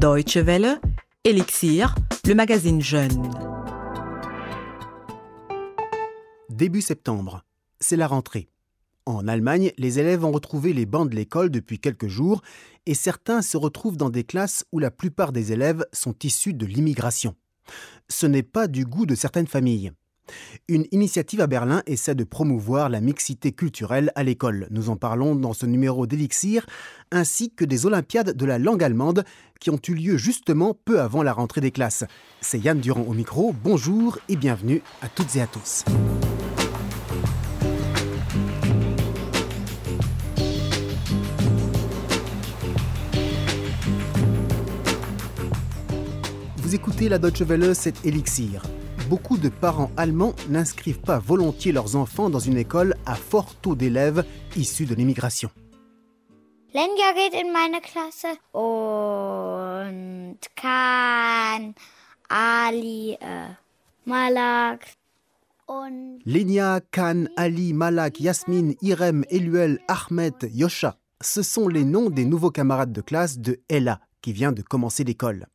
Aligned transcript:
Deutsche 0.00 0.38
Welle, 0.38 0.80
Elixir, 1.24 1.94
le 2.26 2.34
magazine 2.34 2.80
Jeune. 2.80 3.30
Début 6.48 6.80
septembre, 6.80 7.44
c'est 7.80 7.98
la 7.98 8.06
rentrée. 8.06 8.48
En 9.04 9.28
Allemagne, 9.28 9.72
les 9.76 9.98
élèves 9.98 10.24
ont 10.24 10.32
retrouvé 10.32 10.72
les 10.72 10.86
bancs 10.86 11.10
de 11.10 11.16
l'école 11.16 11.50
depuis 11.50 11.78
quelques 11.78 12.08
jours 12.08 12.40
et 12.86 12.94
certains 12.94 13.42
se 13.42 13.58
retrouvent 13.58 13.98
dans 13.98 14.08
des 14.08 14.24
classes 14.24 14.64
où 14.72 14.78
la 14.78 14.90
plupart 14.90 15.32
des 15.32 15.52
élèves 15.52 15.84
sont 15.92 16.14
issus 16.22 16.54
de 16.54 16.64
l'immigration. 16.64 17.36
Ce 18.08 18.24
n'est 18.24 18.42
pas 18.42 18.68
du 18.68 18.86
goût 18.86 19.04
de 19.04 19.14
certaines 19.14 19.48
familles. 19.48 19.92
Une 20.68 20.86
initiative 20.92 21.40
à 21.40 21.46
Berlin 21.46 21.82
essaie 21.86 22.14
de 22.14 22.24
promouvoir 22.24 22.88
la 22.88 23.00
mixité 23.00 23.52
culturelle 23.52 24.12
à 24.14 24.22
l'école. 24.22 24.66
Nous 24.70 24.90
en 24.90 24.96
parlons 24.96 25.34
dans 25.34 25.52
ce 25.52 25.66
numéro 25.66 26.06
d'Elixir, 26.06 26.66
ainsi 27.12 27.50
que 27.50 27.64
des 27.64 27.86
Olympiades 27.86 28.36
de 28.36 28.44
la 28.46 28.58
langue 28.58 28.82
allemande 28.82 29.24
qui 29.60 29.70
ont 29.70 29.80
eu 29.88 29.94
lieu 29.94 30.16
justement 30.16 30.76
peu 30.84 31.00
avant 31.00 31.22
la 31.22 31.32
rentrée 31.32 31.60
des 31.60 31.70
classes. 31.70 32.04
C'est 32.40 32.58
Yann 32.58 32.80
Durand 32.80 33.04
au 33.06 33.12
micro. 33.12 33.54
Bonjour 33.62 34.18
et 34.28 34.36
bienvenue 34.36 34.82
à 35.02 35.08
toutes 35.08 35.36
et 35.36 35.42
à 35.42 35.46
tous. 35.46 35.84
Vous 46.56 46.74
écoutez 46.76 47.08
la 47.08 47.18
Deutsche 47.18 47.42
Welle, 47.42 47.74
c'est 47.74 48.06
Elixir 48.06 48.62
beaucoup 49.10 49.38
de 49.38 49.48
parents 49.48 49.90
allemands 49.96 50.36
n'inscrivent 50.48 51.00
pas 51.00 51.18
volontiers 51.18 51.72
leurs 51.72 51.96
enfants 51.96 52.30
dans 52.30 52.38
une 52.38 52.56
école 52.56 52.94
à 53.06 53.16
fort 53.16 53.56
taux 53.56 53.74
d'élèves 53.74 54.24
issus 54.54 54.86
de 54.86 54.94
l'immigration. 54.94 55.50
Lenja 56.72 57.12
geht 57.16 57.34
in 57.34 57.50
meine 57.52 57.80
Klasse 57.80 58.38
und 58.52 60.38
Kan, 60.54 61.74
Ali, 62.28 63.14
äh, 63.20 63.48
Malak 64.06 64.86
und 65.66 66.20
Lenia, 66.24 66.78
Khan, 66.92 67.28
Ali, 67.34 67.72
Malak, 67.72 68.20
Yasmin, 68.20 68.76
Irem, 68.80 69.24
Eluel, 69.28 69.80
Ahmed, 69.88 70.48
Yosha, 70.54 70.96
ce 71.20 71.42
sont 71.42 71.66
les 71.66 71.84
noms 71.84 72.10
des 72.10 72.24
nouveaux 72.24 72.52
camarades 72.52 72.92
de 72.92 73.00
classe 73.00 73.40
de 73.40 73.58
Ella, 73.68 73.98
qui 74.22 74.32
vient 74.32 74.52
de 74.52 74.62
commencer 74.62 75.02
l'école. 75.02 75.48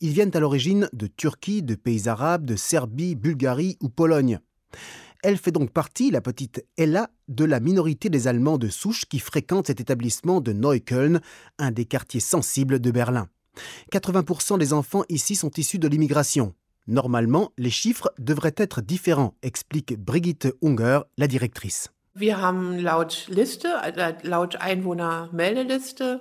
Ils 0.00 0.10
viennent 0.10 0.34
à 0.36 0.40
l'origine 0.40 0.88
de 0.92 1.06
Turquie, 1.06 1.62
de 1.62 1.74
pays 1.74 2.08
arabes, 2.08 2.44
de 2.44 2.56
Serbie, 2.56 3.14
Bulgarie 3.14 3.76
ou 3.80 3.88
Pologne. 3.88 4.40
Elle 5.22 5.38
fait 5.38 5.52
donc 5.52 5.70
partie, 5.70 6.10
la 6.10 6.20
petite 6.20 6.66
Ella, 6.76 7.08
de 7.28 7.44
la 7.44 7.60
minorité 7.60 8.10
des 8.10 8.26
Allemands 8.26 8.58
de 8.58 8.68
souche 8.68 9.04
qui 9.04 9.20
fréquentent 9.20 9.68
cet 9.68 9.80
établissement 9.80 10.40
de 10.40 10.52
Neukölln, 10.52 11.20
un 11.58 11.70
des 11.70 11.84
quartiers 11.84 12.18
sensibles 12.20 12.80
de 12.80 12.90
Berlin. 12.90 13.28
80% 13.92 14.58
des 14.58 14.72
enfants 14.72 15.04
ici 15.08 15.36
sont 15.36 15.50
issus 15.56 15.78
de 15.78 15.86
l'immigration. 15.86 16.54
Normalement, 16.88 17.52
les 17.56 17.70
chiffres 17.70 18.12
devraient 18.18 18.54
être 18.56 18.80
différents, 18.82 19.36
explique 19.42 19.96
Brigitte 19.96 20.48
Unger, 20.64 21.02
la 21.16 21.28
directrice. 21.28 21.90
Liste, 22.16 23.66
äh, 26.00 26.18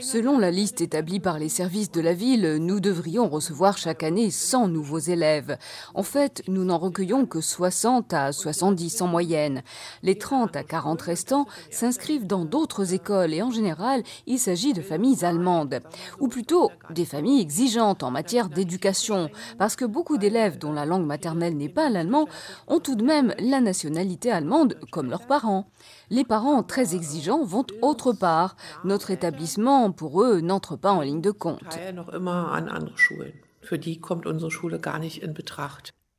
Selon 0.00 0.38
la 0.38 0.50
liste 0.50 0.80
établie 0.80 1.20
par 1.20 1.38
les 1.38 1.48
services 1.48 1.90
de 1.90 2.00
la 2.00 2.14
ville, 2.14 2.56
nous 2.60 2.80
devrions 2.80 3.28
recevoir 3.28 3.78
chaque 3.78 4.02
année 4.02 4.30
100 4.30 4.68
nouveaux 4.68 4.98
élèves. 4.98 5.56
En 5.94 6.02
fait, 6.02 6.42
nous 6.48 6.64
n'en 6.64 6.78
recueillons 6.78 7.26
que 7.26 7.40
60 7.40 8.12
à 8.12 8.32
70 8.32 9.02
en 9.02 9.06
moyenne. 9.06 9.62
Les 10.02 10.16
30 10.16 10.56
à 10.56 10.64
40 10.64 11.00
restants 11.02 11.46
s'inscrivent 11.70 12.26
dans 12.26 12.44
d'autres 12.44 12.94
écoles 12.94 13.34
et 13.34 13.42
en 13.42 13.50
général, 13.50 14.02
il 14.26 14.38
s'agit 14.38 14.72
de 14.72 14.82
familles 14.82 15.24
allemandes. 15.24 15.80
Ou 16.18 16.28
plutôt 16.28 16.70
des 16.90 17.04
familles 17.04 17.40
exigeantes 17.40 18.02
en 18.02 18.10
matière 18.10 18.48
d'éducation, 18.48 19.30
parce 19.58 19.76
que 19.76 19.84
beaucoup 19.84 20.18
d'élèves 20.18 20.58
dont 20.58 20.72
la 20.72 20.86
langue 20.86 21.06
maternelle 21.06 21.56
n'est 21.56 21.68
pas 21.68 21.90
l'allemand 21.90 22.26
ont 22.66 22.80
tout 22.80 22.94
de 22.94 23.04
même 23.04 23.34
la 23.38 23.60
nationalité 23.60 24.30
allemande 24.30 24.76
comme 24.90 25.10
leurs 25.10 25.26
parents. 25.26 25.66
Les 26.10 26.24
parents 26.24 26.62
très 26.62 26.94
exigeants 26.94 27.44
vont 27.44 27.64
autre 27.82 28.12
part 28.12 28.39
notre 28.84 29.10
établissement, 29.10 29.92
pour 29.92 30.22
eux, 30.22 30.40
n'entre 30.40 30.76
pas 30.76 30.92
en 30.92 31.00
ligne 31.00 31.20
de 31.20 31.30
compte. 31.30 31.78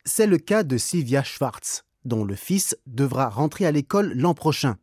C'est 0.05 0.27
le 0.27 0.37
cas 0.37 0.63
de 0.63 0.77
Sylvia 0.77 1.23
Schwartz, 1.23 1.83
dont 2.05 2.23
le 2.23 2.35
fils 2.35 2.77
devra 2.87 3.29
rentrer 3.29 3.65
à 3.65 3.71
l'école 3.71 4.13
l'an 4.15 4.33
prochain. 4.33 4.77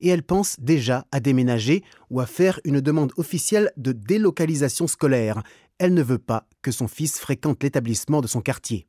Et 0.00 0.08
elle 0.08 0.22
pense 0.22 0.56
déjà 0.58 1.06
à 1.12 1.20
déménager 1.20 1.84
ou 2.10 2.20
à 2.20 2.26
faire 2.26 2.60
une 2.64 2.80
demande 2.80 3.12
officielle 3.16 3.72
de 3.76 3.92
délocalisation 3.92 4.86
scolaire. 4.86 5.42
Elle 5.78 5.94
ne 5.94 6.02
veut 6.02 6.18
pas 6.18 6.46
que 6.62 6.70
son 6.70 6.88
fils 6.88 7.18
fréquente 7.18 7.62
l'établissement 7.62 8.20
de 8.20 8.26
son 8.26 8.40
quartier. 8.40 8.86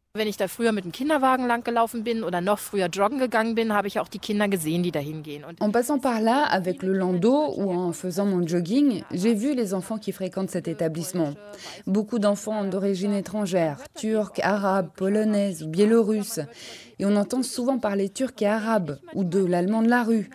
En 5.62 5.70
passant 5.70 6.00
par 6.00 6.20
là 6.20 6.46
avec 6.46 6.82
le 6.82 6.94
landau 6.94 7.54
ou 7.58 7.72
en 7.72 7.92
faisant 7.92 8.26
mon 8.26 8.46
jogging, 8.48 9.04
j'ai 9.12 9.36
vu 9.36 9.54
les 9.54 9.76
enfants 9.76 10.00
qui 10.00 10.12
fréquentent 10.12 10.50
cet 10.50 10.68
établissement. 10.68 11.36
Beaucoup 11.86 12.18
d'enfants 12.18 12.64
d'origine 12.64 13.14
étrangère, 13.14 13.84
turcs, 13.94 14.40
arabes, 14.42 14.90
polonaises 14.98 15.62
ou 15.62 15.68
biélorusses. 15.68 16.40
Et 16.98 17.06
on 17.06 17.16
entend 17.16 17.44
souvent 17.44 17.78
parler 17.78 18.10
turc 18.10 18.42
et 18.42 18.48
arabe 18.48 18.98
ou 19.14 19.24
de 19.24 19.46
l'allemand 19.46 19.84
de 19.84 19.90
la 19.90 20.04
rue. 20.04 20.32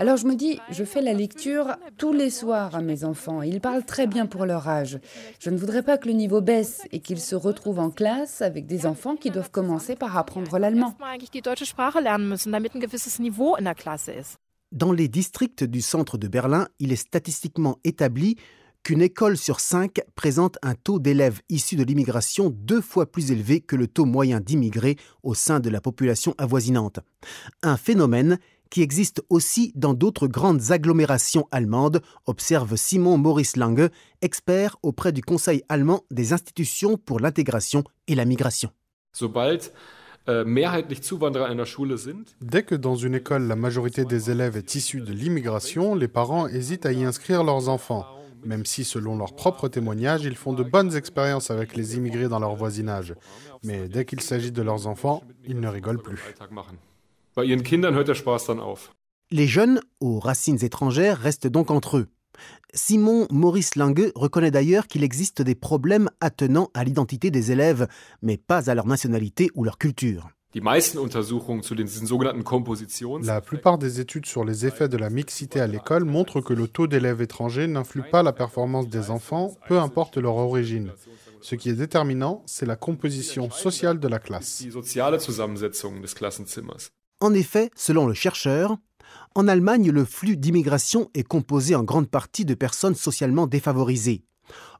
Alors 0.00 0.16
je 0.16 0.26
me 0.26 0.36
dis, 0.36 0.60
je 0.70 0.84
fais 0.84 1.02
la 1.02 1.12
lecture 1.12 1.76
tous 1.96 2.12
les 2.12 2.30
soirs 2.30 2.76
à 2.76 2.80
mes 2.80 3.02
enfants. 3.02 3.42
Ils 3.42 3.60
parlent 3.60 3.84
très 3.84 4.06
bien 4.06 4.26
pour 4.26 4.46
leur 4.46 4.68
âge. 4.68 5.00
Je 5.40 5.50
ne 5.50 5.56
voudrais 5.56 5.82
pas 5.82 5.98
que 5.98 6.06
le 6.06 6.14
niveau 6.14 6.40
baisse 6.40 6.82
et 6.92 7.00
qu'ils 7.00 7.20
se 7.20 7.34
retrouvent 7.34 7.80
en 7.80 7.90
classe 7.90 8.40
avec 8.40 8.66
des 8.66 8.86
enfants 8.86 9.16
qui 9.16 9.27
doivent 9.30 9.50
commencer 9.50 9.96
par 9.96 10.16
apprendre 10.16 10.58
l'allemand. 10.58 10.96
Dans 14.72 14.92
les 14.92 15.08
districts 15.08 15.64
du 15.64 15.80
centre 15.80 16.18
de 16.18 16.28
Berlin, 16.28 16.68
il 16.78 16.92
est 16.92 16.96
statistiquement 16.96 17.78
établi 17.84 18.36
qu'une 18.82 19.02
école 19.02 19.36
sur 19.36 19.60
cinq 19.60 20.00
présente 20.14 20.58
un 20.62 20.74
taux 20.74 20.98
d'élèves 20.98 21.40
issus 21.48 21.76
de 21.76 21.84
l'immigration 21.84 22.50
deux 22.50 22.80
fois 22.80 23.10
plus 23.10 23.32
élevé 23.32 23.60
que 23.60 23.76
le 23.76 23.86
taux 23.86 24.04
moyen 24.04 24.40
d'immigrés 24.40 24.96
au 25.22 25.34
sein 25.34 25.60
de 25.60 25.70
la 25.70 25.80
population 25.80 26.34
avoisinante. 26.38 27.00
Un 27.62 27.76
phénomène 27.76 28.38
qui 28.70 28.82
existe 28.82 29.22
aussi 29.30 29.72
dans 29.74 29.94
d'autres 29.94 30.26
grandes 30.26 30.70
agglomérations 30.70 31.48
allemandes, 31.50 32.02
observe 32.26 32.76
Simon 32.76 33.16
Maurice 33.16 33.56
Lange, 33.56 33.88
expert 34.20 34.76
auprès 34.82 35.12
du 35.12 35.22
Conseil 35.22 35.62
allemand 35.68 36.04
des 36.10 36.32
institutions 36.32 36.96
pour 36.98 37.20
l'intégration 37.20 37.84
et 38.06 38.14
la 38.14 38.24
migration. 38.24 38.70
Äh, 40.28 40.44
Dès 42.42 42.62
que 42.62 42.74
dans 42.74 42.96
une 42.96 43.14
école 43.14 43.48
la 43.48 43.56
majorité 43.56 44.04
des 44.04 44.30
élèves 44.30 44.56
est 44.58 44.74
issue 44.74 45.00
de 45.00 45.12
l'immigration, 45.12 45.94
les 45.94 46.08
parents 46.08 46.46
hésitent 46.46 46.84
à 46.84 46.92
y 46.92 47.02
inscrire 47.04 47.44
leurs 47.44 47.70
enfants, 47.70 48.04
même 48.44 48.66
si 48.66 48.84
selon 48.84 49.16
leurs 49.16 49.34
propres 49.34 49.68
témoignages, 49.68 50.24
ils 50.24 50.36
font 50.36 50.52
de 50.52 50.62
bonnes 50.62 50.94
expériences 50.94 51.50
avec 51.50 51.74
les 51.76 51.96
immigrés 51.96 52.28
dans 52.28 52.38
leur 52.38 52.54
voisinage. 52.56 53.14
Mais 53.64 53.88
dès 53.88 54.04
qu'il 54.04 54.20
s'agit 54.20 54.52
de 54.52 54.62
leurs 54.62 54.86
enfants, 54.86 55.22
ils 55.46 55.58
ne 55.58 55.68
rigolent 55.68 56.02
plus. 56.02 56.22
Les 59.30 59.46
jeunes 59.46 59.80
aux 60.00 60.18
racines 60.18 60.64
étrangères 60.64 61.18
restent 61.18 61.46
donc 61.46 61.70
entre 61.70 61.98
eux. 61.98 62.08
Simon 62.74 63.26
Maurice 63.30 63.76
Lange 63.76 64.12
reconnaît 64.14 64.50
d'ailleurs 64.50 64.86
qu'il 64.86 65.04
existe 65.04 65.42
des 65.42 65.54
problèmes 65.54 66.10
attenant 66.20 66.70
à 66.74 66.84
l'identité 66.84 67.30
des 67.30 67.52
élèves, 67.52 67.88
mais 68.22 68.36
pas 68.36 68.70
à 68.70 68.74
leur 68.74 68.86
nationalité 68.86 69.50
ou 69.54 69.64
leur 69.64 69.78
culture. 69.78 70.28
La 73.22 73.40
plupart 73.42 73.78
des 73.78 74.00
études 74.00 74.26
sur 74.26 74.44
les 74.44 74.66
effets 74.66 74.88
de 74.88 74.96
la 74.96 75.10
mixité 75.10 75.60
à 75.60 75.66
l'école 75.66 76.04
montrent 76.04 76.40
que 76.40 76.54
le 76.54 76.68
taux 76.68 76.86
d'élèves 76.86 77.20
étrangers 77.20 77.66
n'influe 77.66 78.02
pas 78.10 78.22
la 78.22 78.32
performance 78.32 78.88
des 78.88 79.10
enfants, 79.10 79.54
peu 79.68 79.78
importe 79.78 80.16
leur 80.16 80.36
origine. 80.36 80.92
Ce 81.42 81.54
qui 81.54 81.68
est 81.68 81.74
déterminant, 81.74 82.42
c'est 82.46 82.66
la 82.66 82.76
composition 82.76 83.50
sociale 83.50 84.00
de 84.00 84.08
la 84.08 84.18
classe. 84.18 84.64
En 87.20 87.34
effet, 87.34 87.70
selon 87.74 88.06
le 88.06 88.14
chercheur, 88.14 88.78
en 89.34 89.48
Allemagne, 89.48 89.90
le 89.90 90.04
flux 90.04 90.36
d'immigration 90.36 91.10
est 91.14 91.22
composé 91.22 91.74
en 91.74 91.84
grande 91.84 92.08
partie 92.08 92.44
de 92.44 92.54
personnes 92.54 92.94
socialement 92.94 93.46
défavorisées. 93.46 94.24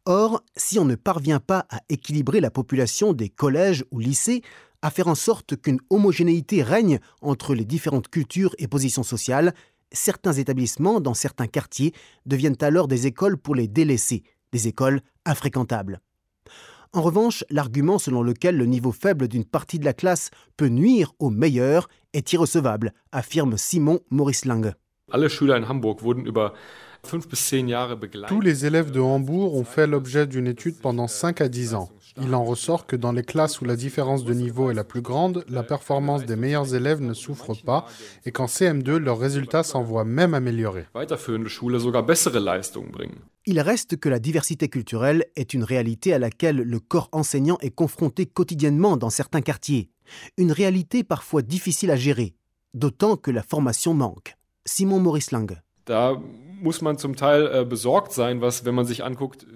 Or, 0.04 0.42
si 0.56 0.78
on 0.78 0.84
ne 0.84 0.94
parvient 0.94 1.40
pas 1.40 1.66
à 1.70 1.80
équilibrer 1.88 2.40
la 2.40 2.50
population 2.50 3.12
des 3.12 3.28
collèges 3.28 3.84
ou 3.90 3.98
lycées, 3.98 4.42
à 4.80 4.90
faire 4.90 5.08
en 5.08 5.14
sorte 5.14 5.56
qu'une 5.56 5.80
homogénéité 5.90 6.62
règne 6.62 7.00
entre 7.20 7.54
les 7.54 7.64
différentes 7.64 8.08
cultures 8.08 8.54
et 8.58 8.68
positions 8.68 9.02
sociales, 9.02 9.54
certains 9.92 10.32
établissements 10.32 11.00
dans 11.00 11.14
certains 11.14 11.46
quartiers 11.46 11.92
deviennent 12.26 12.56
alors 12.60 12.88
des 12.88 13.06
écoles 13.06 13.38
pour 13.38 13.54
les 13.54 13.68
délaissés, 13.68 14.22
des 14.52 14.68
écoles 14.68 15.00
infréquentables. 15.24 16.00
En 16.94 17.02
revanche, 17.02 17.44
l'argument 17.50 17.98
selon 17.98 18.22
lequel 18.22 18.56
le 18.56 18.64
niveau 18.64 18.92
faible 18.92 19.28
d'une 19.28 19.44
partie 19.44 19.78
de 19.78 19.84
la 19.84 19.92
classe 19.92 20.30
peut 20.56 20.68
nuire 20.68 21.12
aux 21.18 21.30
meilleurs 21.30 21.88
est 22.18 22.32
irrecevable, 22.32 22.92
affirme 23.12 23.56
Simon 23.56 24.00
Maurice 24.10 24.44
Lange. 24.44 24.72
Tous 28.28 28.40
les 28.40 28.66
élèves 28.66 28.90
de 28.90 29.00
Hambourg 29.00 29.54
ont 29.54 29.64
fait 29.64 29.86
l'objet 29.86 30.26
d'une 30.26 30.48
étude 30.48 30.76
pendant 30.78 31.06
5 31.06 31.40
à 31.40 31.48
10 31.48 31.74
ans. 31.74 31.88
Il 32.20 32.34
en 32.34 32.44
ressort 32.44 32.86
que 32.86 32.96
dans 32.96 33.12
les 33.12 33.22
classes 33.22 33.60
où 33.60 33.64
la 33.64 33.76
différence 33.76 34.24
de 34.24 34.34
niveau 34.34 34.70
est 34.70 34.74
la 34.74 34.82
plus 34.82 35.02
grande, 35.02 35.44
la 35.48 35.62
performance 35.62 36.24
des 36.24 36.34
meilleurs 36.34 36.74
élèves 36.74 37.00
ne 37.00 37.14
souffre 37.14 37.54
pas 37.54 37.86
et 38.26 38.32
qu'en 38.32 38.46
CM2, 38.46 38.96
leurs 38.96 39.20
résultats 39.20 39.62
s'en 39.62 39.84
voient 39.84 40.04
même 40.04 40.34
améliorés. 40.34 40.86
Il 43.46 43.60
reste 43.60 43.96
que 43.96 44.08
la 44.08 44.18
diversité 44.18 44.68
culturelle 44.68 45.24
est 45.36 45.54
une 45.54 45.64
réalité 45.64 46.12
à 46.12 46.18
laquelle 46.18 46.56
le 46.56 46.80
corps 46.80 47.08
enseignant 47.12 47.58
est 47.60 47.70
confronté 47.70 48.26
quotidiennement 48.26 48.96
dans 48.96 49.10
certains 49.10 49.40
quartiers. 49.40 49.90
Une 50.36 50.52
réalité 50.52 51.04
parfois 51.04 51.42
difficile 51.42 51.90
à 51.90 51.96
gérer, 51.96 52.34
d'autant 52.74 53.16
que 53.16 53.30
la 53.30 53.42
formation 53.42 53.94
manque. 53.94 54.36
Simon 54.64 55.00
Maurice 55.00 55.30
Lang. 55.30 55.58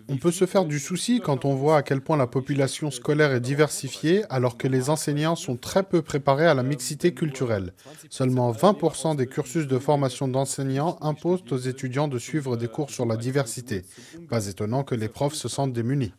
On 0.08 0.16
peut 0.16 0.31
se 0.31 0.46
faire 0.46 0.64
du 0.64 0.78
souci 0.78 1.20
quand 1.20 1.44
on 1.44 1.54
voit 1.54 1.76
à 1.76 1.82
quel 1.82 2.00
point 2.00 2.16
la 2.16 2.26
population 2.26 2.90
scolaire 2.90 3.32
est 3.32 3.40
diversifiée 3.40 4.25
alors 4.31 4.56
que 4.56 4.69
les 4.69 4.88
enseignants 4.88 5.37
sont 5.37 5.56
très 5.56 5.82
peu 5.82 6.02
préparés 6.02 6.46
à 6.46 6.55
la 6.55 6.62
mixité 6.62 7.12
culturelle. 7.12 7.75
Seulement 8.08 8.52
20% 8.52 9.16
des 9.16 9.26
cursus 9.26 9.66
de 9.66 9.78
formation 9.78 10.28
d'enseignants 10.28 10.96
imposent 11.00 11.44
aux 11.50 11.58
étudiants 11.58 12.08
de 12.08 12.19
suivre 12.19 12.56
des 12.56 12.69
cours 12.69 12.90
sur 12.90 13.05
la 13.06 13.16
diversité. 13.16 13.82
Pas 14.28 14.46
étonnant 14.46 14.84
que 14.84 14.94
les 14.94 15.08
profs 15.08 15.34
se 15.34 15.48
sentent 15.48 15.72
démunis. 15.72 16.12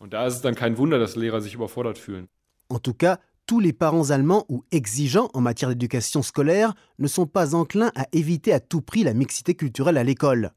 En 2.70 2.80
tout 2.80 2.94
cas, 2.94 3.20
tous 3.46 3.60
les 3.60 3.74
parents 3.74 4.10
allemands 4.12 4.46
ou 4.50 4.64
exigeants 4.72 5.30
en 5.34 5.42
matière 5.42 5.70
d'éducation 5.70 6.22
scolaire 6.24 6.74
ne 7.00 7.08
sont 7.08 7.26
pas 7.26 7.56
enclins 7.56 7.92
à 7.96 8.08
éviter 8.12 8.54
à 8.54 8.60
tout 8.60 8.82
prix 8.82 9.04
la 9.04 9.14
mixité 9.14 9.56
culturelle 9.56 9.98
à 9.98 10.04
l'école. 10.04 10.52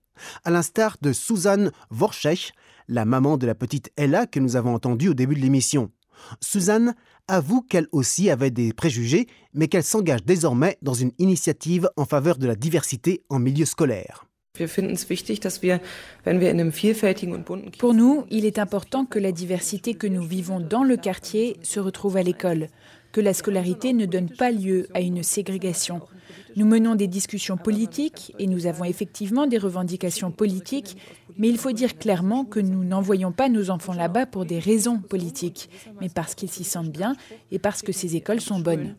À 0.45 0.51
l'instar 0.51 0.97
de 1.03 1.13
Suzanne 1.13 1.73
Vorschech, 1.91 2.53
la 2.89 3.05
maman 3.05 3.37
de 3.37 3.47
la 3.47 3.55
petite 3.55 3.91
Ella 3.97 4.27
que 4.27 4.41
nous 4.41 4.57
avons 4.57 4.75
entendue 4.75 5.09
au 5.09 5.15
début 5.15 5.35
de 5.35 5.41
l'émission. 5.41 5.91
Suzanne 6.41 6.95
avoue 7.29 7.63
qu'elle 7.63 7.89
aussi 7.93 8.31
avait 8.31 8.51
des 8.51 8.73
préjugés, 8.73 9.27
mais 9.53 9.69
qu'elle 9.69 9.85
s'engage 9.85 10.25
désormais 10.25 10.79
dans 10.83 10.95
une 10.95 11.13
initiative 11.19 11.91
en 11.97 12.05
faveur 12.05 12.39
de 12.39 12.47
la 12.47 12.55
diversité 12.55 13.25
en 13.29 13.39
milieu 13.39 13.65
scolaire. 13.65 14.26
Pour 17.79 17.95
nous, 17.95 18.25
il 18.31 18.45
est 18.45 18.59
important 18.59 19.05
que 19.05 19.19
la 19.19 19.33
diversité 19.33 19.95
que 19.95 20.07
nous 20.07 20.23
vivons 20.23 20.61
dans 20.61 20.83
le 20.83 20.97
quartier 20.97 21.57
se 21.63 21.81
retrouve 21.81 22.17
à 22.17 22.23
l'école, 22.23 22.69
que 23.13 23.21
la 23.21 23.35
scolarité 23.35 23.93
ne 23.93 24.07
donne 24.07 24.29
pas 24.29 24.51
lieu 24.51 24.89
à 24.95 25.01
une 25.01 25.23
ségrégation. 25.23 26.01
Nous 26.57 26.67
menons 26.67 26.95
des 26.95 27.07
discussions 27.07 27.57
politiques 27.57 28.35
et 28.39 28.47
nous 28.47 28.67
avons 28.67 28.85
effectivement 28.85 29.47
des 29.47 29.59
revendications 29.59 30.31
politiques, 30.31 30.97
mais 31.39 31.49
il 31.49 31.59
faut 31.59 31.73
dire 31.73 31.99
clairement 31.99 32.45
que 32.45 32.61
nous 32.61 32.85
n'envoyons 32.85 33.33
pas 33.33 33.49
nos 33.49 33.71
enfants 33.71 33.93
là-bas 33.93 34.27
pour 34.27 34.47
des 34.47 34.59
raisons 34.59 34.99
politiques, 34.99 35.69
mais 36.01 36.09
parce 36.09 36.35
qu'ils 36.35 36.51
s'y 36.51 36.65
sentent 36.65 36.93
bien 36.93 37.15
et 37.51 37.59
parce 37.59 37.83
que 37.83 37.93
ces 37.93 38.17
écoles 38.17 38.41
sont 38.41 38.61
bonnes. 38.61 38.97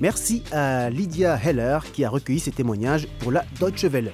Merci 0.00 0.44
à 0.52 0.90
Lydia 0.90 1.36
Heller 1.42 1.80
qui 1.92 2.04
a 2.04 2.10
recueilli 2.10 2.38
ces 2.38 2.52
témoignages 2.52 3.08
pour 3.18 3.32
la 3.32 3.44
Deutsche 3.58 3.84
Welle. 3.84 4.12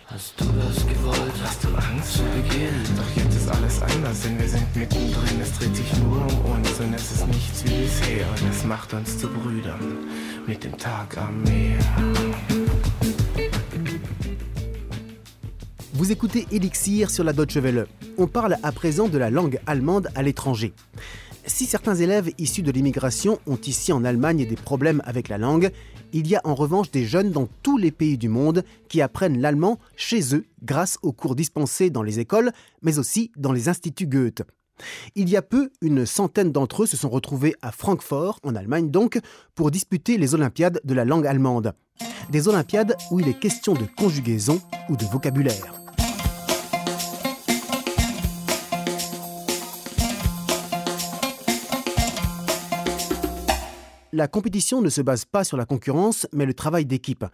Vous 15.93 16.13
écoutez 16.13 16.47
Elixir 16.51 17.11
sur 17.11 17.25
la 17.25 17.33
Deutsche 17.35 17.57
Welle. 17.59 17.87
On 18.17 18.27
parle 18.27 18.57
à 18.63 18.73
présent 18.73 19.09
de 19.09 19.19
la 19.19 19.29
langue 19.29 19.61
allemande 19.67 20.09
à 20.15 20.23
l'étranger. 20.23 20.73
Si 21.46 21.67
certains 21.67 21.94
élèves 21.94 22.31
issus 22.38 22.62
de 22.62 22.70
l'immigration 22.70 23.38
ont 23.46 23.58
ici 23.58 23.93
en 23.93 24.05
Allemagne 24.05 24.46
des 24.46 24.56
problèmes 24.56 25.02
avec 25.05 25.29
la 25.29 25.37
langue, 25.37 25.70
il 26.12 26.26
y 26.26 26.37
a 26.37 26.41
en 26.44 26.55
revanche 26.55 26.91
des 26.91 27.05
jeunes 27.05 27.32
dans 27.32 27.49
tous 27.62 27.76
les 27.76 27.91
pays 27.91 28.17
du 28.17 28.29
monde 28.29 28.64
qui 28.88 29.02
apprennent 29.02 29.41
l'allemand 29.41 29.79
chez 29.94 30.35
eux 30.35 30.46
grâce 30.62 30.99
aux 31.02 31.12
cours 31.12 31.35
dispensés 31.35 31.91
dans 31.91 32.02
les 32.02 32.19
écoles, 32.19 32.52
mais 32.82 32.99
aussi 32.99 33.31
dans 33.37 33.52
les 33.52 33.69
instituts 33.69 34.06
Goethe. 34.06 34.43
Il 35.14 35.29
y 35.29 35.37
a 35.37 35.43
peu, 35.43 35.70
une 35.82 36.06
centaine 36.06 36.50
d'entre 36.50 36.85
eux 36.85 36.87
se 36.87 36.96
sont 36.96 37.11
retrouvés 37.11 37.55
à 37.62 37.73
Francfort, 37.73 38.40
en 38.43 38.56
Allemagne 38.56 38.90
donc, 38.90 39.20
pour 39.55 39.70
disputer 39.70 40.17
les 40.17 40.35
Olympiades 40.35 40.81
de 40.82 40.94
la 40.94 41.05
langue 41.05 41.26
allemande. 41.26 41.75
Des 42.31 42.49
Olympiades 42.49 42.97
où 43.11 43.20
il 43.20 43.29
est 43.29 43.38
question 43.38 43.75
de 43.75 43.87
conjugaison 43.97 44.61
ou 44.88 44.97
de 44.97 45.05
vocabulaire. 45.05 45.84
La 54.16 54.28
compétition 54.28 54.81
ne 54.81 54.90
se 54.90 55.02
base 55.02 55.25
pas 55.25 55.43
sur 55.43 55.56
la 55.56 55.66
concurrence, 55.66 56.28
mais 56.32 56.46
le 56.46 56.55
travail 56.55 56.87
d'équipe. 56.87 57.25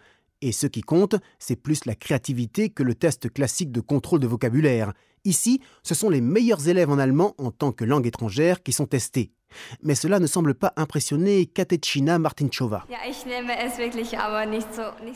Et 0.41 0.51
ce 0.51 0.67
qui 0.67 0.81
compte, 0.81 1.15
c'est 1.39 1.57
plus 1.57 1.85
la 1.85 1.95
créativité 1.95 2.71
que 2.71 2.83
le 2.83 2.95
test 2.95 3.31
classique 3.31 3.71
de 3.71 3.83
contrôle 3.83 4.21
de 4.21 4.27
vocabulaire. 4.27 4.95
Ici, 5.27 5.61
ce 5.83 5.95
sont 5.95 6.09
les 6.09 6.23
meilleurs 6.23 6.69
élèves 6.69 6.89
en 6.89 6.99
allemand 6.99 7.35
en 7.37 7.51
tant 7.51 7.73
que 7.73 7.85
langue 7.85 8.07
étrangère 8.07 8.63
qui 8.63 8.73
sont 8.73 8.87
testés. 8.87 9.31
Mais 9.83 9.95
cela 9.95 10.19
ne 10.19 10.27
semble 10.27 10.55
pas 10.55 10.73
impressionner 10.77 11.47
Katechina 11.47 12.19
Martinchova. 12.19 12.87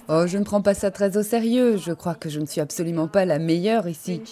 Oh, 0.09 0.27
je 0.27 0.39
ne 0.39 0.45
prends 0.45 0.63
pas 0.63 0.75
ça 0.75 0.91
très 0.91 1.17
au 1.17 1.23
sérieux. 1.23 1.77
Je 1.77 1.93
crois 1.93 2.15
que 2.15 2.29
je 2.29 2.41
ne 2.41 2.47
suis 2.47 2.61
absolument 2.61 3.09
pas 3.09 3.25
la 3.25 3.39
meilleure 3.39 3.89
ici. 3.89 4.23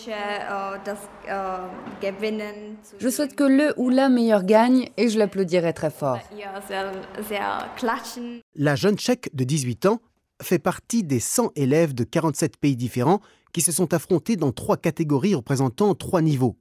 Je 2.99 3.09
souhaite 3.09 3.35
que 3.35 3.45
le 3.45 3.75
ou 3.77 3.91
la 3.91 4.09
meilleure 4.09 4.45
gagne 4.45 4.89
et 4.97 5.09
je 5.09 5.19
l'applaudirai 5.19 5.73
très 5.73 5.91
fort. 5.91 6.19
La 8.57 8.75
jeune 8.77 8.97
tchèque 8.97 9.35
de 9.35 9.45
18 9.45 9.87
ans 9.87 10.01
fait 10.43 10.59
partie 10.59 11.05
des 11.05 11.21
100 11.21 11.53
élèves 11.57 11.95
de 11.95 12.05
47 12.05 12.57
pays 12.57 12.77
différents 12.77 13.21
qui 13.53 13.61
se 13.61 13.73
sont 13.73 13.95
affrontés 13.95 14.37
dans 14.37 14.53
trois 14.53 14.77
catégories 14.77 15.35
représentant 15.35 15.95
trois 15.95 16.23
niveaux. 16.23 16.57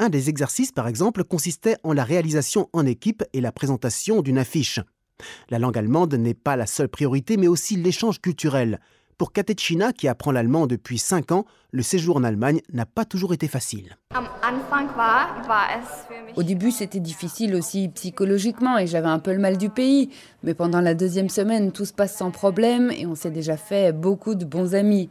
Un 0.00 0.08
des 0.08 0.28
exercices, 0.28 0.72
par 0.72 0.88
exemple, 0.88 1.22
consistait 1.22 1.76
en 1.84 1.92
la 1.92 2.02
réalisation 2.02 2.68
en 2.72 2.84
équipe 2.84 3.22
et 3.32 3.40
la 3.40 3.52
présentation 3.52 4.22
d'une 4.22 4.38
affiche. 4.38 4.80
La 5.50 5.60
langue 5.60 5.78
allemande 5.78 6.14
n'est 6.14 6.34
pas 6.34 6.56
la 6.56 6.66
seule 6.66 6.88
priorité, 6.88 7.36
mais 7.36 7.46
aussi 7.46 7.76
l'échange 7.76 8.20
culturel. 8.20 8.80
Pour 9.18 9.32
Katechina, 9.32 9.92
qui 9.92 10.08
apprend 10.08 10.32
l'allemand 10.32 10.66
depuis 10.66 10.98
5 10.98 11.30
ans, 11.30 11.44
le 11.70 11.82
séjour 11.82 12.16
en 12.16 12.24
Allemagne 12.24 12.60
n'a 12.72 12.86
pas 12.86 13.04
toujours 13.04 13.32
été 13.32 13.46
facile. 13.46 13.96
Au 16.34 16.42
début, 16.42 16.72
c'était 16.72 16.98
difficile 16.98 17.54
aussi 17.54 17.88
psychologiquement 17.90 18.76
et 18.78 18.88
j'avais 18.88 19.06
un 19.06 19.20
peu 19.20 19.32
le 19.32 19.38
mal 19.38 19.56
du 19.56 19.70
pays. 19.70 20.10
Mais 20.42 20.54
pendant 20.54 20.80
la 20.80 20.94
deuxième 20.94 21.28
semaine, 21.28 21.70
tout 21.70 21.84
se 21.84 21.92
passe 21.92 22.16
sans 22.16 22.32
problème 22.32 22.90
et 22.90 23.06
on 23.06 23.14
s'est 23.14 23.30
déjà 23.30 23.56
fait 23.56 23.92
beaucoup 23.92 24.34
de 24.34 24.44
bons 24.44 24.74
amis. 24.74 25.08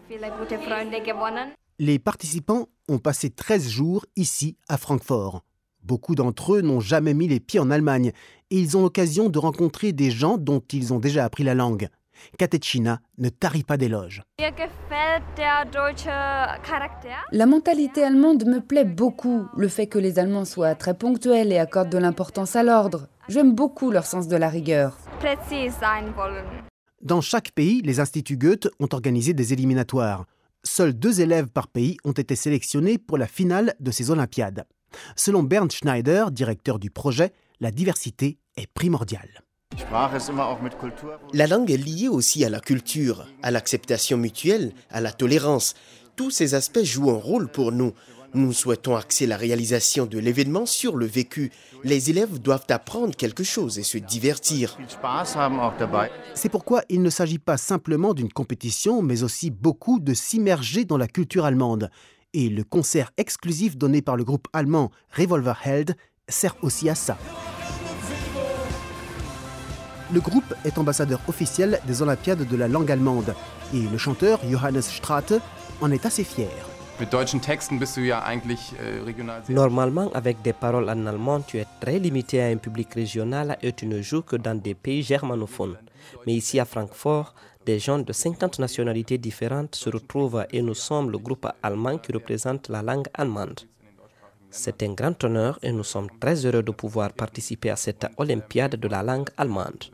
Les 1.79 1.97
participants 1.97 2.67
ont 2.87 2.99
passé 2.99 3.31
13 3.31 3.67
jours 3.67 4.05
ici 4.15 4.57
à 4.67 4.77
Francfort. 4.77 5.41
Beaucoup 5.81 6.13
d'entre 6.13 6.55
eux 6.55 6.61
n'ont 6.61 6.79
jamais 6.79 7.15
mis 7.15 7.27
les 7.27 7.39
pieds 7.39 7.59
en 7.59 7.71
Allemagne 7.71 8.11
et 8.51 8.59
ils 8.59 8.77
ont 8.77 8.83
l'occasion 8.83 9.27
de 9.27 9.39
rencontrer 9.39 9.91
des 9.91 10.11
gens 10.11 10.37
dont 10.37 10.61
ils 10.71 10.93
ont 10.93 10.99
déjà 10.99 11.25
appris 11.25 11.43
la 11.43 11.55
langue. 11.55 11.89
Katechina 12.37 12.99
ne 13.17 13.29
tarit 13.29 13.63
pas 13.63 13.77
d'éloges. 13.77 14.21
La 17.31 17.45
mentalité 17.47 18.03
allemande 18.03 18.45
me 18.45 18.59
plaît 18.59 18.85
beaucoup. 18.85 19.47
Le 19.57 19.67
fait 19.67 19.87
que 19.87 19.97
les 19.97 20.19
Allemands 20.19 20.45
soient 20.45 20.75
très 20.75 20.93
ponctuels 20.93 21.51
et 21.51 21.57
accordent 21.57 21.89
de 21.89 21.97
l'importance 21.97 22.55
à 22.55 22.61
l'ordre. 22.61 23.07
J'aime 23.29 23.55
beaucoup 23.55 23.89
leur 23.89 24.05
sens 24.05 24.27
de 24.27 24.35
la 24.35 24.49
rigueur. 24.49 24.99
Dans 27.01 27.21
chaque 27.21 27.51
pays, 27.51 27.81
les 27.81 27.99
instituts 27.99 28.37
Goethe 28.37 28.69
ont 28.79 28.89
organisé 28.91 29.33
des 29.33 29.53
éliminatoires. 29.53 30.25
Seuls 30.65 30.93
deux 30.93 31.19
élèves 31.19 31.47
par 31.47 31.67
pays 31.67 31.97
ont 32.05 32.13
été 32.13 32.35
sélectionnés 32.35 32.97
pour 32.97 33.17
la 33.17 33.27
finale 33.27 33.75
de 33.81 33.91
ces 33.91 34.11
Olympiades. 34.11 34.65
Selon 35.17 35.43
Bernd 35.43 35.71
Schneider, 35.71 36.31
directeur 36.31 36.79
du 36.79 36.89
projet, 36.89 37.33
la 37.59 37.71
diversité 37.71 38.37
est 38.55 38.67
primordiale. 38.67 39.43
La 41.33 41.47
langue 41.47 41.71
est 41.71 41.77
liée 41.77 42.07
aussi 42.07 42.45
à 42.45 42.49
la 42.49 42.61
culture, 42.61 43.27
à 43.41 43.51
l'acceptation 43.51 44.17
mutuelle, 44.17 44.71
à 44.89 45.01
la 45.01 45.11
tolérance. 45.11 45.73
Tous 46.15 46.31
ces 46.31 46.53
aspects 46.53 46.83
jouent 46.83 47.09
un 47.09 47.19
rôle 47.19 47.49
pour 47.49 47.71
nous. 47.71 47.93
Nous 48.35 48.51
souhaitons 48.51 48.95
axer 48.95 49.27
la 49.27 49.37
réalisation 49.37 50.07
de 50.07 50.17
l'événement 50.17 50.65
sur 50.65 50.95
le 50.95 51.05
vécu. 51.05 51.51
Les 51.83 52.09
élèves 52.09 52.39
doivent 52.39 52.65
apprendre 52.69 53.15
quelque 53.15 53.43
chose 53.43 53.77
et 53.77 53.83
se 53.83 53.99
divertir. 53.99 54.75
C'est 56.33 56.49
pourquoi 56.49 56.81
il 56.89 57.03
ne 57.03 57.11
s'agit 57.11 57.37
pas 57.37 57.57
simplement 57.57 58.15
d'une 58.15 58.33
compétition, 58.33 59.03
mais 59.03 59.21
aussi 59.21 59.51
beaucoup 59.51 59.99
de 59.99 60.15
s'immerger 60.15 60.83
dans 60.83 60.97
la 60.97 61.07
culture 61.07 61.45
allemande. 61.45 61.91
Et 62.33 62.49
le 62.49 62.63
concert 62.63 63.11
exclusif 63.17 63.77
donné 63.77 64.01
par 64.01 64.17
le 64.17 64.23
groupe 64.23 64.47
allemand 64.51 64.89
Revolverheld 65.15 65.95
sert 66.27 66.55
aussi 66.63 66.89
à 66.89 66.95
ça. 66.95 67.19
Le 70.11 70.19
groupe 70.21 70.55
est 70.65 70.79
ambassadeur 70.79 71.21
officiel 71.27 71.79
des 71.85 72.01
Olympiades 72.01 72.47
de 72.47 72.55
la 72.55 72.67
langue 72.67 72.91
allemande 72.91 73.35
et 73.73 73.81
le 73.81 73.97
chanteur 73.99 74.39
Johannes 74.49 74.81
Strate 74.81 75.33
en 75.81 75.91
est 75.91 76.05
assez 76.05 76.23
fier. 76.23 76.72
Normalement, 79.49 80.11
avec 80.13 80.41
des 80.41 80.53
paroles 80.53 80.89
en 80.89 81.05
allemand, 81.07 81.41
tu 81.41 81.57
es 81.57 81.65
très 81.81 81.99
limité 81.99 82.41
à 82.41 82.47
un 82.47 82.57
public 82.57 82.93
régional 82.93 83.57
et 83.61 83.73
tu 83.73 83.87
ne 83.87 84.01
joues 84.01 84.21
que 84.21 84.35
dans 84.35 84.55
des 84.55 84.75
pays 84.75 85.01
germanophones. 85.01 85.77
Mais 86.25 86.33
ici 86.33 86.59
à 86.59 86.65
Francfort, 86.65 87.33
des 87.65 87.79
gens 87.79 87.99
de 87.99 88.13
50 88.13 88.59
nationalités 88.59 89.17
différentes 89.17 89.75
se 89.75 89.89
retrouvent 89.89 90.45
et 90.51 90.61
nous 90.61 90.73
sommes 90.73 91.09
le 91.09 91.17
groupe 91.17 91.47
allemand 91.63 91.97
qui 91.97 92.11
représente 92.11 92.69
la 92.69 92.81
langue 92.81 93.07
allemande. 93.13 93.61
C'est 94.51 94.83
un 94.83 94.93
grand 94.93 95.21
honneur 95.23 95.57
et 95.63 95.71
nous 95.71 95.83
sommes 95.83 96.09
très 96.19 96.45
heureux 96.45 96.61
de 96.61 96.71
pouvoir 96.71 97.11
participer 97.13 97.71
à 97.71 97.75
cette 97.75 98.05
Olympiade 98.17 98.75
de 98.75 98.87
la 98.87 99.01
langue 99.01 99.29
allemande. 99.35 99.85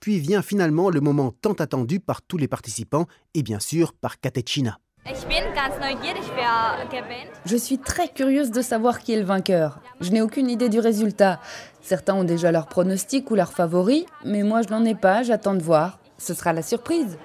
Puis 0.00 0.18
vient 0.18 0.42
finalement 0.42 0.90
le 0.90 1.00
moment 1.00 1.32
tant 1.40 1.52
attendu 1.52 2.00
par 2.00 2.22
tous 2.22 2.36
les 2.36 2.48
participants 2.48 3.06
et 3.34 3.42
bien 3.42 3.60
sûr 3.60 3.92
par 3.92 4.18
Katechina. 4.18 4.78
Je 7.46 7.56
suis 7.56 7.78
très 7.78 8.08
curieuse 8.08 8.50
de 8.50 8.60
savoir 8.60 9.00
qui 9.00 9.12
est 9.12 9.18
le 9.18 9.24
vainqueur. 9.24 9.80
Je 10.00 10.10
n'ai 10.10 10.20
aucune 10.20 10.50
idée 10.50 10.68
du 10.68 10.80
résultat. 10.80 11.40
Certains 11.80 12.14
ont 12.14 12.24
déjà 12.24 12.52
leur 12.52 12.66
pronostic 12.66 13.30
ou 13.30 13.34
leur 13.34 13.52
favori, 13.52 14.06
mais 14.24 14.42
moi 14.42 14.60
je 14.62 14.68
n'en 14.68 14.84
ai 14.84 14.94
pas, 14.94 15.22
j'attends 15.22 15.54
de 15.54 15.62
voir. 15.62 15.98
Ce 16.18 16.34
sera 16.34 16.52
la 16.52 16.62
surprise. 16.62 17.16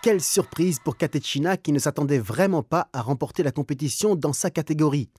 Quelle 0.00 0.20
surprise 0.22 0.78
pour 0.78 0.96
Katechina 0.96 1.56
qui 1.56 1.72
ne 1.72 1.78
s'attendait 1.78 2.20
vraiment 2.20 2.62
pas 2.62 2.88
à 2.92 3.02
remporter 3.02 3.42
la 3.42 3.50
compétition 3.50 4.14
dans 4.14 4.32
sa 4.32 4.48
catégorie. 4.48 5.10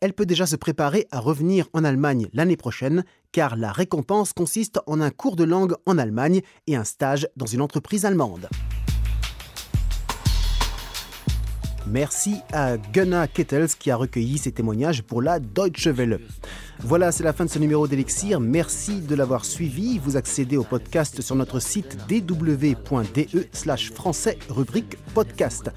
Elle 0.00 0.12
peut 0.12 0.26
déjà 0.26 0.46
se 0.46 0.54
préparer 0.54 1.08
à 1.10 1.18
revenir 1.18 1.66
en 1.72 1.82
Allemagne 1.82 2.28
l'année 2.34 2.58
prochaine, 2.58 3.04
car 3.32 3.56
la 3.56 3.72
récompense 3.72 4.34
consiste 4.34 4.80
en 4.86 5.00
un 5.00 5.10
cours 5.10 5.34
de 5.34 5.44
langue 5.44 5.74
en 5.86 5.96
Allemagne 5.96 6.42
et 6.66 6.76
un 6.76 6.84
stage 6.84 7.26
dans 7.36 7.46
une 7.46 7.62
entreprise 7.62 8.04
allemande. 8.04 8.48
Merci 11.90 12.36
à 12.52 12.76
Gunnar 12.76 13.32
Kettels 13.32 13.68
qui 13.78 13.90
a 13.90 13.96
recueilli 13.96 14.36
ces 14.36 14.52
témoignages 14.52 15.02
pour 15.02 15.22
la 15.22 15.40
Deutsche 15.40 15.86
Welle. 15.86 16.20
Voilà, 16.80 17.12
c'est 17.12 17.24
la 17.24 17.32
fin 17.32 17.46
de 17.46 17.50
ce 17.50 17.58
numéro 17.58 17.88
d'Elixir. 17.88 18.40
Merci 18.40 19.00
de 19.00 19.14
l'avoir 19.14 19.44
suivi. 19.44 19.98
Vous 19.98 20.16
accédez 20.16 20.56
au 20.56 20.64
podcast 20.64 21.22
sur 21.22 21.34
notre 21.34 21.60
site 21.60 21.96
dw.de 22.08 23.46
slash 23.52 23.90
français 23.92 24.38
rubrique 24.50 24.98
podcast. 25.14 25.70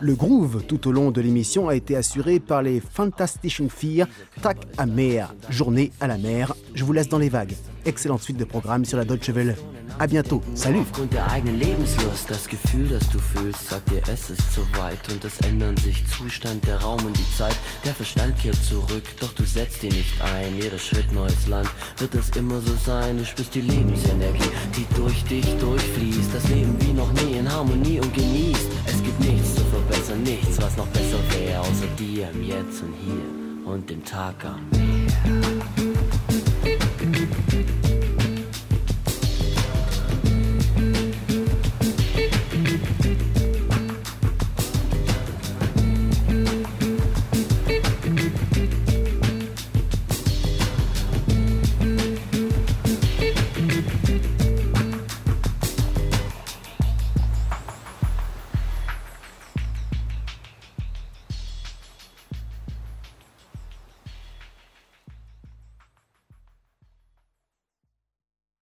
Le 0.00 0.14
groove 0.14 0.62
tout 0.66 0.88
au 0.88 0.92
long 0.92 1.10
de 1.10 1.20
l'émission 1.20 1.68
a 1.68 1.74
été 1.74 1.96
assuré 1.96 2.38
par 2.38 2.62
les 2.62 2.80
Fantastischen 2.80 3.68
Vier, 3.80 4.04
Tac 4.42 4.58
à 4.76 4.86
mer, 4.86 5.34
journée 5.48 5.90
à 6.00 6.06
la 6.06 6.18
mer. 6.18 6.54
Je 6.74 6.84
vous 6.84 6.92
laisse 6.92 7.08
dans 7.08 7.18
les 7.18 7.30
vagues. 7.30 7.56
Excellente 7.86 8.22
suite 8.22 8.36
de 8.36 8.44
programmes 8.44 8.84
sur 8.84 8.98
la 8.98 9.04
Deutsche 9.04 9.30
Welle. 9.30 9.56
À 10.00 10.08
bientôt. 10.08 10.42
Salut. 10.54 10.80
Aufgrund 10.80 11.12
der 11.12 11.30
eigenen 11.30 11.58
Lebenslust, 11.58 12.28
das 12.28 12.48
Gefühl, 12.48 12.88
das 12.88 13.08
du 13.10 13.18
fühlst, 13.18 13.70
sagt 13.70 13.90
dir, 13.90 14.02
es 14.12 14.28
ist 14.28 14.52
zu 14.52 14.60
weit 14.76 14.98
und 15.10 15.24
es 15.24 15.38
ändern 15.46 15.76
sich 15.76 16.04
Zustand, 16.08 16.66
der 16.66 16.80
Raum 16.80 17.02
und 17.04 17.16
die 17.16 17.36
Zeit. 17.36 17.56
Der 17.84 17.94
Verstand 17.94 18.36
kehrt 18.38 18.56
zurück, 18.56 19.04
doch 19.20 19.32
du 19.34 19.44
setzt 19.44 19.84
ihn 19.84 19.92
nicht 19.92 20.20
ein. 20.20 20.60
Jeder 20.60 20.78
Schritt 20.78 21.10
neues 21.12 21.46
Land, 21.46 21.68
wird 21.98 22.14
es 22.16 22.28
immer 22.30 22.60
so 22.60 22.74
sein. 22.84 23.18
Du 23.18 23.24
spürst 23.24 23.54
die 23.54 23.60
Lebensenergie, 23.60 24.50
die 24.76 24.86
durch 24.96 25.22
dich 25.24 25.46
durchfließt. 25.58 26.34
Das 26.34 26.48
Leben 26.48 26.76
wie 26.80 26.92
noch 26.92 27.12
nie 27.12 27.38
in 27.38 27.50
Harmonie 27.50 28.00
und 28.00 28.12
genießt. 28.12 28.66
Es 28.86 29.02
gibt 29.02 29.20
nichts 29.20 29.54
zu 29.54 29.62
verbessern, 29.64 30.22
nichts, 30.24 30.60
was 30.60 30.76
noch 30.76 30.88
besser 30.88 31.18
wäre, 31.38 31.60
außer 31.60 31.86
dir 31.96 32.30
im 32.30 32.42
Jetzt 32.42 32.82
und 32.82 32.94
hier 33.02 33.72
und 33.72 33.88
dem 33.88 34.04
Tag 34.04 34.44
am 34.44 34.60
Meer. 34.72 35.55